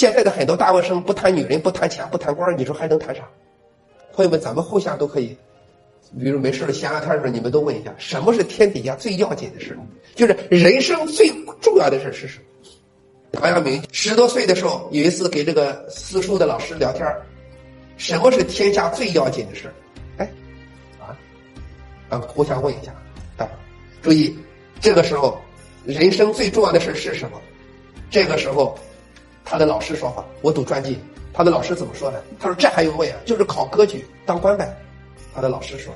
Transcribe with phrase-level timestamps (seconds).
[0.00, 3.20] 现在的很多大学生不谈女人，不谈钱，不谈官，你说还能谈啥？
[4.14, 5.36] 朋友们，咱们互相都可以，
[6.18, 9.78] 比如没事闲聊天的时候，你们都问一下，什么是天底下最要紧的事？
[10.14, 11.28] 就是人生最
[11.60, 13.40] 重要的事是什么？
[13.42, 17.06] 王阳明十多岁的时候，有一次给这个私塾的老师聊天
[17.98, 19.70] 什么是天下最要紧的事？
[20.16, 20.26] 哎，
[20.98, 21.12] 啊，
[22.08, 22.90] 啊，互相问一下，
[23.36, 23.46] 啊，
[24.00, 24.34] 注意，
[24.80, 25.38] 这个时候，
[25.84, 27.38] 人生最重要的事是什么？
[28.10, 28.78] 这个时候，
[29.50, 30.96] 他的老师说话，我读传记，
[31.32, 32.22] 他的老师怎么说的？
[32.38, 33.18] 他说这还用问啊？
[33.26, 34.76] 就是考科举当官呗。
[35.34, 35.92] 他的老师说，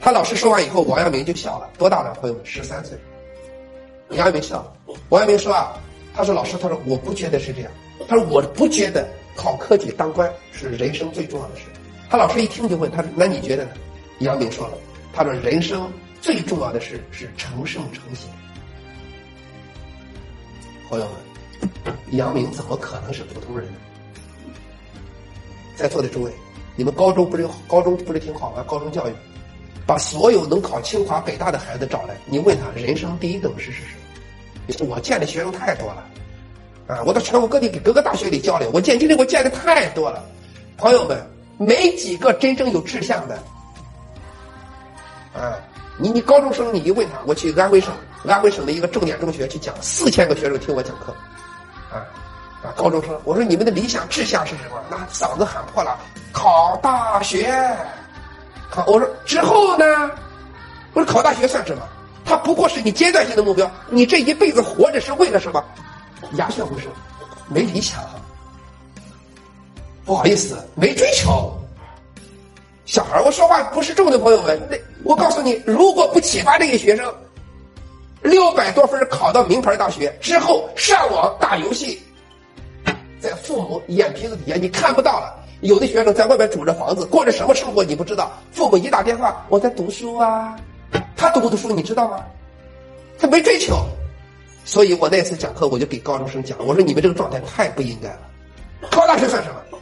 [0.00, 2.14] 他老师说完以后，王阳明就笑了，多大了？
[2.14, 2.96] 朋友们，十三岁。
[4.08, 4.72] 王阳明笑了，
[5.10, 5.78] 王阳明说啊。
[6.14, 7.70] 他说：“老师，他说我不觉得是这样。
[8.08, 11.66] 他说我不觉得考科举当官是人生最重要的事。”
[12.10, 13.70] 他老师一听就问他说：“那你觉得呢？”
[14.18, 14.74] 杨明说了
[15.14, 15.88] ：“他说人生
[16.20, 18.28] 最重要的事是成圣成贤。”
[20.90, 21.14] 朋友们，
[22.12, 23.74] 杨明怎么可能是普通人呢？
[25.76, 26.32] 在座的诸位，
[26.74, 28.64] 你们高中不是高中不是挺好吗？
[28.66, 29.12] 高中教育，
[29.86, 33.82] 把所有能考清华北大的孩子找来，你问他人生第一等事是
[34.72, 34.94] 什么？
[34.94, 36.04] 我见的学生太多了，
[36.88, 37.02] 啊！
[37.06, 40.24] 我到全国各地给各个大学里教练，我见今天我见的太多了。
[40.76, 41.24] 朋友们，
[41.58, 43.42] 没几个真正有志向的，
[45.32, 45.58] 啊！
[45.96, 47.92] 你你高中生，你一问他，我去安徽省
[48.26, 51.14] 安徽省的一个重点中学去讲，四千个学生听我讲课，
[51.90, 52.04] 啊
[52.62, 52.74] 啊！
[52.76, 54.82] 高中生，我说你们的理想志向是什么？
[54.90, 55.98] 那嗓子喊破了，
[56.32, 57.54] 考大学。
[58.70, 59.84] 考我说之后呢？
[60.92, 61.82] 我说考大学算什么？
[62.24, 65.64] 它不过是你阶段性的目标，你这一辈子活着是为了什么？
[66.32, 66.90] 鸦雀无声，
[67.48, 68.00] 没理想。
[70.04, 71.54] 不好意思，没追求。
[72.86, 77.14] 小孩我说话不是重的，朋友们，那我告诉你，如果不启发这些学生，
[78.22, 82.02] 六百多分考到名牌大学之后，上网打游戏，
[83.20, 85.34] 在父母眼皮子底下你看不到了。
[85.60, 90.56] 有的学生在外面住着房子，过着什么生活你不知道，父母一打电话，我在读书啊。
[91.16, 92.24] 他读不读书你知道吗？
[93.18, 93.84] 他没追求，
[94.64, 98.20] 所以我那次讲课我就给高中生讲，我说你们这个状态太不应该了。
[98.90, 99.78] 考大学算什么？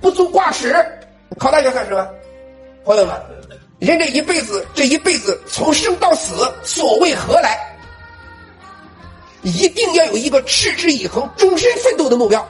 [0.00, 0.74] 不足挂齿。
[1.38, 2.04] 考大学算什么？
[2.84, 3.14] 朋友们，
[3.78, 7.56] 人这一辈子，这一辈子从生到死，所谓何来？
[9.42, 12.46] 一定要有一个持之以恒、终身奋斗的目标。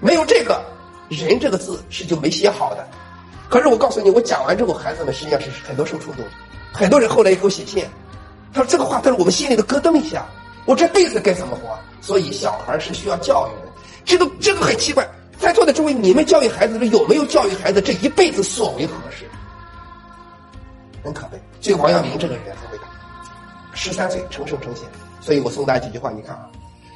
[0.00, 0.62] 没有这个，
[1.08, 2.86] 人这个字是就没写好的。
[3.48, 6.24] 可是我告诉你，我讲完之后，孩子们实际上是很多受触动。
[6.72, 7.84] 很多人后来也给我写信，
[8.52, 10.26] 他说这个话，他说我们心里头咯噔一下。
[10.64, 11.78] 我这辈子该怎么活？
[12.00, 13.72] 所以小孩是需要教育的。
[14.04, 19.24] 这个这个很奇怪，在座的诸位，你们教育孩子的时候有没有教育孩子这一辈子所为何事？
[21.04, 21.40] 很可悲。
[21.60, 22.84] 所以王阳明这个人很伟大，
[23.74, 24.84] 十三岁成圣成贤。
[25.22, 26.50] 所以我送大家几句话，你看啊，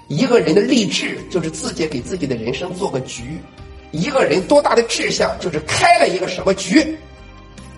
[0.09, 3.41] 一个人的励志就是自己给自己的人生做个局。
[3.93, 6.99] 一个人多大的志向，就是开了一个什么局。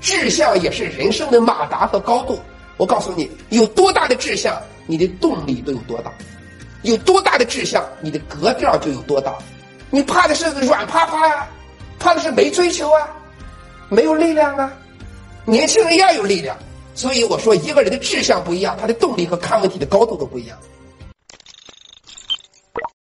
[0.01, 2.41] 志向也是人生的马达和高度。
[2.79, 6.11] 我告诉你，有多大的志向，你的动力都有多大；
[6.83, 9.37] 有多大的志向，你的格调就有多大。
[9.91, 11.47] 你怕的是软趴趴呀，
[11.99, 13.09] 怕的是没追求啊，
[13.89, 14.73] 没有力量啊。
[15.45, 16.57] 年轻人要有力量，
[16.99, 20.59] 所以我说，一个人的志向不一样，他的动力和看问题的高度都不一样。